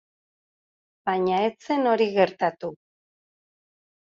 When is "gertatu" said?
2.17-2.73